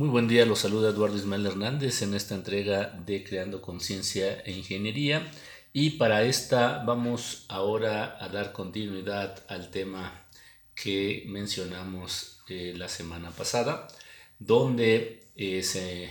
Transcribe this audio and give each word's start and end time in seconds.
Muy 0.00 0.08
buen 0.08 0.28
día, 0.28 0.46
los 0.46 0.60
saluda 0.60 0.88
Eduardo 0.88 1.18
Ismael 1.18 1.44
Hernández 1.44 2.00
en 2.00 2.14
esta 2.14 2.34
entrega 2.34 2.86
de 3.04 3.22
Creando 3.22 3.60
Conciencia 3.60 4.40
e 4.46 4.52
Ingeniería. 4.52 5.30
Y 5.74 5.98
para 5.98 6.22
esta 6.22 6.82
vamos 6.84 7.44
ahora 7.48 8.16
a 8.18 8.30
dar 8.30 8.54
continuidad 8.54 9.44
al 9.46 9.70
tema 9.70 10.26
que 10.74 11.24
mencionamos 11.26 12.40
eh, 12.48 12.72
la 12.74 12.88
semana 12.88 13.30
pasada, 13.30 13.88
donde 14.38 15.26
eh, 15.36 15.62
se 15.62 16.08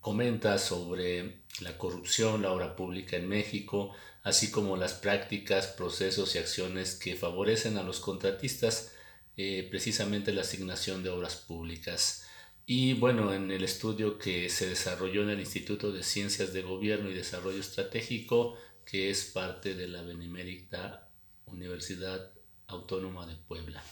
comenta 0.00 0.58
sobre 0.58 1.44
la 1.60 1.78
corrupción, 1.78 2.42
la 2.42 2.52
obra 2.52 2.76
pública 2.76 3.16
en 3.16 3.26
México, 3.26 3.94
así 4.22 4.50
como 4.50 4.76
las 4.76 4.92
prácticas, 4.92 5.66
procesos 5.68 6.34
y 6.34 6.40
acciones 6.40 6.94
que 6.94 7.16
favorecen 7.16 7.78
a 7.78 7.82
los 7.82 8.00
contratistas 8.00 8.92
eh, 9.38 9.66
precisamente 9.70 10.30
la 10.34 10.42
asignación 10.42 11.02
de 11.02 11.08
obras 11.08 11.36
públicas. 11.36 12.26
Y 12.70 12.92
bueno, 12.92 13.32
en 13.32 13.50
el 13.50 13.64
estudio 13.64 14.18
que 14.18 14.50
se 14.50 14.68
desarrolló 14.68 15.22
en 15.22 15.30
el 15.30 15.40
Instituto 15.40 15.90
de 15.90 16.02
Ciencias 16.02 16.52
de 16.52 16.60
Gobierno 16.60 17.08
y 17.08 17.14
Desarrollo 17.14 17.58
Estratégico, 17.58 18.58
que 18.84 19.08
es 19.08 19.24
parte 19.24 19.74
de 19.74 19.88
la 19.88 20.02
Benemérita 20.02 21.08
Universidad 21.46 22.30
Autónoma 22.66 23.26
de 23.26 23.36
Puebla. 23.36 23.82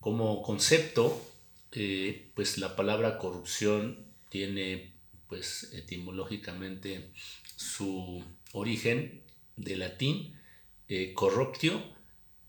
Como 0.00 0.40
concepto, 0.40 1.22
eh, 1.72 2.32
pues 2.34 2.56
la 2.56 2.74
palabra 2.74 3.18
corrupción 3.18 4.14
tiene 4.30 4.94
pues 5.26 5.70
etimológicamente 5.74 7.12
su 7.54 8.24
origen 8.52 9.24
de 9.56 9.76
latín 9.76 10.40
eh, 10.88 11.12
corruptio, 11.12 11.82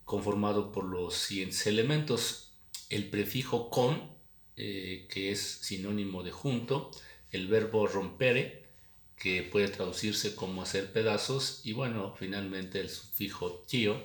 conformado 0.05 0.71
por 0.71 0.85
los 0.85 1.13
siguientes 1.15 1.67
elementos. 1.67 2.53
El 2.89 3.09
prefijo 3.09 3.69
con 3.69 4.17
eh, 4.59 5.07
que 5.09 5.31
es 5.31 5.39
sinónimo 5.39 6.21
de 6.21 6.31
junto, 6.31 6.91
el 7.31 7.47
verbo 7.47 7.87
rompere, 7.87 8.65
que 9.15 9.41
puede 9.43 9.69
traducirse 9.69 10.35
como 10.35 10.61
hacer 10.61 10.91
pedazos, 10.91 11.61
y 11.63 11.71
bueno, 11.71 12.13
finalmente 12.19 12.81
el 12.81 12.89
sufijo 12.89 13.63
tío, 13.67 14.03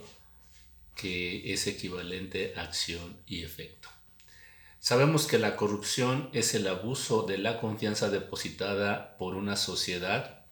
que 0.95 1.53
es 1.53 1.67
equivalente 1.67 2.55
a 2.57 2.63
acción 2.63 3.17
y 3.27 3.43
efecto. 3.43 3.89
Sabemos 4.79 5.27
que 5.27 5.39
la 5.39 5.57
corrupción 5.57 6.31
es 6.33 6.55
el 6.55 6.69
abuso 6.69 7.23
de 7.23 7.39
la 7.39 7.61
confianza 7.61 8.11
depositada 8.11 9.17
por 9.19 9.35
una 9.35 9.57
sociedad, 9.57 10.45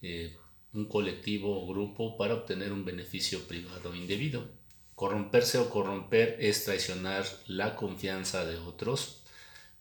eh, 0.00 0.36
un 0.72 0.86
colectivo 0.86 1.62
o 1.62 1.68
grupo 1.68 2.16
para 2.16 2.34
obtener 2.34 2.72
un 2.72 2.84
beneficio 2.84 3.46
privado 3.46 3.94
indebido. 3.94 4.61
Corromperse 4.94 5.58
o 5.58 5.70
corromper 5.70 6.36
es 6.38 6.64
traicionar 6.64 7.24
la 7.46 7.76
confianza 7.76 8.44
de 8.44 8.56
otros. 8.56 9.22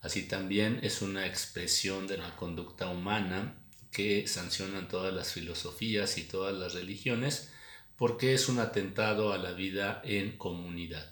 Así 0.01 0.23
también 0.23 0.79
es 0.83 1.01
una 1.01 1.27
expresión 1.27 2.07
de 2.07 2.17
la 2.17 2.35
conducta 2.35 2.87
humana 2.87 3.57
que 3.91 4.27
sancionan 4.27 4.87
todas 4.87 5.13
las 5.13 5.33
filosofías 5.33 6.17
y 6.17 6.23
todas 6.23 6.55
las 6.55 6.73
religiones 6.73 7.51
porque 7.97 8.33
es 8.33 8.49
un 8.49 8.57
atentado 8.57 9.31
a 9.31 9.37
la 9.37 9.51
vida 9.51 10.01
en 10.03 10.35
comunidad. 10.37 11.11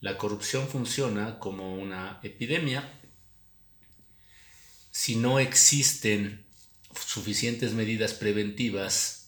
La 0.00 0.16
corrupción 0.16 0.66
funciona 0.66 1.38
como 1.38 1.74
una 1.74 2.20
epidemia. 2.22 2.90
Si 4.90 5.16
no 5.16 5.38
existen 5.38 6.46
suficientes 6.94 7.74
medidas 7.74 8.14
preventivas 8.14 9.19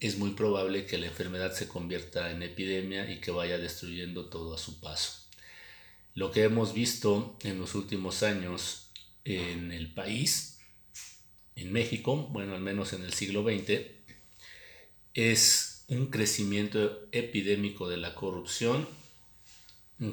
es 0.00 0.16
muy 0.16 0.30
probable 0.30 0.86
que 0.86 0.98
la 0.98 1.06
enfermedad 1.06 1.52
se 1.52 1.68
convierta 1.68 2.30
en 2.30 2.42
epidemia 2.42 3.10
y 3.10 3.20
que 3.20 3.30
vaya 3.30 3.58
destruyendo 3.58 4.26
todo 4.30 4.54
a 4.54 4.58
su 4.58 4.80
paso. 4.80 5.20
Lo 6.14 6.30
que 6.30 6.42
hemos 6.42 6.72
visto 6.74 7.36
en 7.42 7.58
los 7.60 7.74
últimos 7.74 8.22
años 8.22 8.90
en 9.24 9.70
el 9.72 9.92
país, 9.92 10.58
en 11.54 11.72
México, 11.72 12.16
bueno, 12.32 12.54
al 12.54 12.62
menos 12.62 12.94
en 12.94 13.02
el 13.02 13.12
siglo 13.12 13.44
XX, 13.44 13.82
es 15.14 15.84
un 15.88 16.06
crecimiento 16.06 17.08
epidémico 17.12 17.88
de 17.88 17.98
la 17.98 18.14
corrupción 18.14 18.88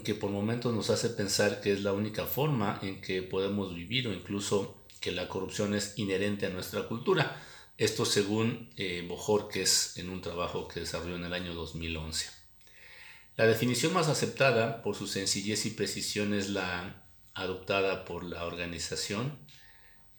que 0.03 0.16
por 0.16 0.31
momentos 0.31 0.73
nos 0.73 0.89
hace 0.89 1.09
pensar 1.09 1.62
que 1.62 1.72
es 1.72 1.81
la 1.81 1.94
única 1.94 2.25
forma 2.25 2.78
en 2.81 3.00
que 3.00 3.23
podemos 3.23 3.73
vivir 3.73 4.07
o 4.07 4.13
incluso 4.13 4.83
que 5.00 5.13
la 5.13 5.29
corrupción 5.29 5.73
es 5.73 5.94
inherente 5.97 6.45
a 6.45 6.50
nuestra 6.50 6.88
cultura. 6.89 7.41
Esto 7.77 8.05
según 8.05 8.71
eh, 8.75 9.07
en 9.97 10.09
un 10.09 10.21
trabajo 10.21 10.67
que 10.67 10.79
desarrolló 10.79 11.15
en 11.15 11.25
el 11.25 11.33
año 11.33 11.53
2011. 11.53 12.29
La 13.35 13.45
definición 13.45 13.93
más 13.93 14.07
aceptada 14.07 14.81
por 14.81 14.95
su 14.95 15.05
sencillez 15.05 15.67
y 15.67 15.69
precisión 15.69 16.33
es 16.33 16.49
la 16.49 17.03
adoptada 17.35 18.03
por 18.03 18.23
la 18.23 18.45
organización 18.45 19.38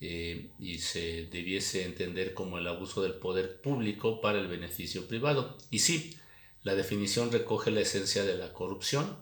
eh, 0.00 0.52
y 0.60 0.78
se 0.78 1.26
debiese 1.26 1.84
entender 1.84 2.32
como 2.32 2.58
el 2.58 2.69
abuso 2.69 3.02
del 3.02 3.14
poder 3.14 3.60
público 3.60 4.20
para 4.20 4.38
el 4.38 4.46
beneficio 4.46 5.08
privado. 5.08 5.58
Y 5.72 5.80
sí, 5.80 6.16
la 6.62 6.76
definición 6.76 7.32
recoge 7.32 7.72
la 7.72 7.80
esencia 7.80 8.22
de 8.22 8.36
la 8.36 8.52
corrupción, 8.52 9.16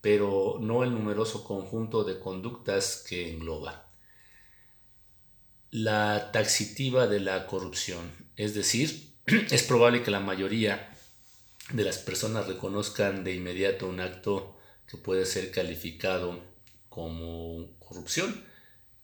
pero 0.00 0.58
no 0.60 0.84
el 0.84 0.92
numeroso 0.92 1.42
conjunto 1.42 2.04
de 2.04 2.20
conductas 2.20 3.04
que 3.08 3.30
engloba 3.30 3.89
la 5.70 6.32
taxitiva 6.32 7.06
de 7.06 7.20
la 7.20 7.46
corrupción. 7.46 8.10
Es 8.36 8.54
decir, 8.54 9.12
es 9.26 9.62
probable 9.62 10.02
que 10.02 10.10
la 10.10 10.20
mayoría 10.20 10.96
de 11.72 11.84
las 11.84 11.98
personas 11.98 12.46
reconozcan 12.48 13.22
de 13.22 13.34
inmediato 13.34 13.88
un 13.88 14.00
acto 14.00 14.56
que 14.88 14.96
puede 14.96 15.24
ser 15.24 15.52
calificado 15.52 16.40
como 16.88 17.68
corrupción, 17.78 18.44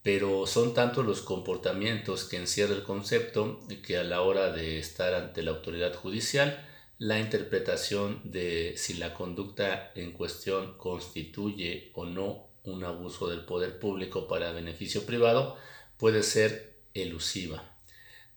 pero 0.02 0.46
son 0.46 0.74
tantos 0.74 1.06
los 1.06 1.20
comportamientos 1.20 2.24
que 2.24 2.36
encierra 2.36 2.74
el 2.74 2.82
concepto 2.82 3.60
que 3.84 3.98
a 3.98 4.04
la 4.04 4.22
hora 4.22 4.50
de 4.50 4.78
estar 4.78 5.14
ante 5.14 5.42
la 5.42 5.52
autoridad 5.52 5.94
judicial, 5.94 6.64
la 6.98 7.20
interpretación 7.20 8.20
de 8.24 8.74
si 8.76 8.94
la 8.94 9.14
conducta 9.14 9.92
en 9.94 10.12
cuestión 10.12 10.76
constituye 10.78 11.92
o 11.94 12.06
no 12.06 12.48
un 12.64 12.82
abuso 12.84 13.28
del 13.28 13.44
poder 13.44 13.78
público 13.78 14.26
para 14.26 14.50
beneficio 14.52 15.06
privado 15.06 15.56
puede 15.98 16.22
ser 16.22 16.76
elusiva. 16.94 17.76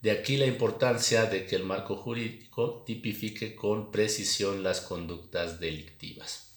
De 0.01 0.11
aquí 0.11 0.37
la 0.37 0.45
importancia 0.45 1.25
de 1.25 1.45
que 1.45 1.55
el 1.55 1.63
marco 1.63 1.97
jurídico 1.97 2.83
tipifique 2.85 3.55
con 3.55 3.91
precisión 3.91 4.63
las 4.63 4.81
conductas 4.81 5.59
delictivas. 5.59 6.49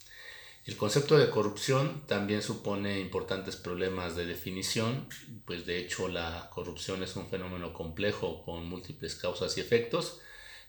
El 0.64 0.76
concepto 0.76 1.18
de 1.18 1.28
corrupción 1.28 2.06
también 2.06 2.40
supone 2.40 3.00
importantes 3.00 3.56
problemas 3.56 4.14
de 4.14 4.26
definición, 4.26 5.08
pues 5.44 5.66
de 5.66 5.78
hecho 5.78 6.06
la 6.06 6.50
corrupción 6.54 7.02
es 7.02 7.16
un 7.16 7.26
fenómeno 7.26 7.72
complejo 7.72 8.44
con 8.44 8.68
múltiples 8.68 9.16
causas 9.16 9.58
y 9.58 9.60
efectos 9.60 10.20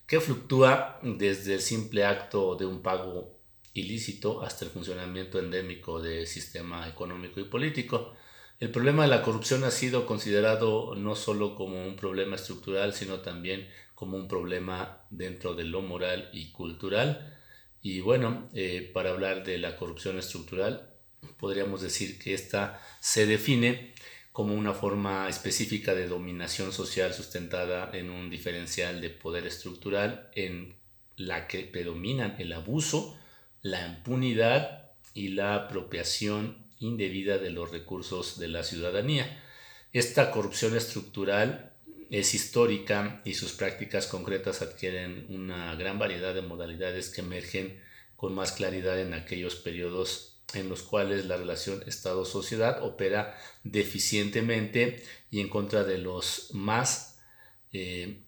que 0.07 0.19
fluctúa 0.19 0.99
desde 1.03 1.53
el 1.53 1.61
simple 1.61 2.05
acto 2.05 2.55
de 2.55 2.65
un 2.65 2.81
pago 2.81 3.37
ilícito 3.73 4.41
hasta 4.41 4.65
el 4.65 4.71
funcionamiento 4.71 5.37
endémico 5.37 6.01
del 6.01 6.25
sistema 6.25 6.87
económico 6.87 7.39
y 7.39 7.45
político. 7.45 8.15
El 8.63 8.71
problema 8.71 9.03
de 9.03 9.09
la 9.09 9.23
corrupción 9.23 9.65
ha 9.65 9.71
sido 9.71 10.05
considerado 10.05 10.95
no 10.95 11.17
solo 11.17 11.53
como 11.53 11.85
un 11.85 11.97
problema 11.97 12.37
estructural, 12.37 12.93
sino 12.93 13.19
también 13.19 13.67
como 13.93 14.15
un 14.15 14.29
problema 14.29 15.03
dentro 15.09 15.53
de 15.53 15.65
lo 15.65 15.81
moral 15.81 16.29
y 16.31 16.49
cultural. 16.51 17.37
Y 17.81 17.99
bueno, 17.99 18.47
eh, 18.53 18.89
para 18.93 19.09
hablar 19.09 19.43
de 19.43 19.57
la 19.57 19.75
corrupción 19.75 20.17
estructural, 20.17 20.93
podríamos 21.37 21.81
decir 21.81 22.17
que 22.17 22.33
esta 22.33 22.81
se 23.01 23.25
define 23.25 23.95
como 24.31 24.53
una 24.53 24.73
forma 24.73 25.27
específica 25.27 25.93
de 25.93 26.07
dominación 26.07 26.71
social 26.71 27.13
sustentada 27.13 27.89
en 27.91 28.09
un 28.09 28.29
diferencial 28.29 29.01
de 29.01 29.09
poder 29.09 29.45
estructural 29.45 30.29
en 30.35 30.77
la 31.17 31.47
que 31.49 31.63
predominan 31.63 32.37
el 32.39 32.53
abuso, 32.53 33.19
la 33.61 33.85
impunidad 33.85 34.93
y 35.13 35.27
la 35.27 35.55
apropiación 35.55 36.63
indebida 36.79 37.37
de 37.37 37.49
los 37.49 37.71
recursos 37.71 38.39
de 38.39 38.47
la 38.47 38.63
ciudadanía. 38.63 39.41
Esta 39.91 40.31
corrupción 40.31 40.75
estructural 40.75 41.73
es 42.09 42.33
histórica 42.33 43.21
y 43.25 43.33
sus 43.33 43.53
prácticas 43.53 44.07
concretas 44.07 44.61
adquieren 44.61 45.25
una 45.29 45.75
gran 45.75 45.99
variedad 45.99 46.33
de 46.33 46.41
modalidades 46.41 47.09
que 47.09 47.21
emergen 47.21 47.81
con 48.15 48.33
más 48.33 48.51
claridad 48.51 48.99
en 48.99 49.13
aquellos 49.13 49.55
periodos 49.55 50.41
en 50.53 50.69
los 50.69 50.83
cuales 50.83 51.25
la 51.25 51.37
relación 51.37 51.83
Estado-sociedad 51.87 52.83
opera 52.83 53.37
deficientemente 53.63 55.03
y 55.31 55.39
en 55.39 55.49
contra 55.49 55.83
de 55.83 55.97
los 55.97 56.49
más 56.53 57.19
eh, 57.71 58.21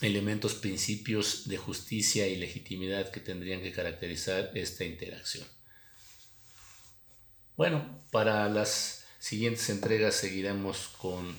elementos, 0.00 0.54
principios 0.54 1.48
de 1.48 1.56
justicia 1.56 2.26
y 2.26 2.36
legitimidad 2.36 3.10
que 3.10 3.20
tendrían 3.20 3.62
que 3.62 3.72
caracterizar 3.72 4.50
esta 4.54 4.84
interacción. 4.84 5.46
Bueno, 7.56 7.86
para 8.10 8.50
las 8.50 9.06
siguientes 9.18 9.70
entregas 9.70 10.14
seguiremos 10.14 10.88
con 10.98 11.34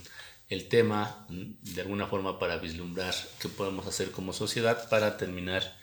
el 0.49 0.67
tema 0.67 1.27
de 1.29 1.81
alguna 1.81 2.07
forma 2.07 2.39
para 2.39 2.57
vislumbrar 2.57 3.13
qué 3.39 3.49
podemos 3.49 3.85
hacer 3.85 4.09
como 4.09 4.33
sociedad 4.33 4.89
para 4.89 5.17
terminar 5.17 5.77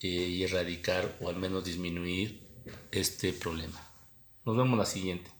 eh, 0.00 0.08
y 0.08 0.42
erradicar 0.44 1.14
o 1.20 1.28
al 1.28 1.36
menos 1.36 1.64
disminuir 1.64 2.40
este 2.90 3.34
problema. 3.34 3.78
Nos 4.46 4.56
vemos 4.56 4.78
la 4.78 4.86
siguiente. 4.86 5.30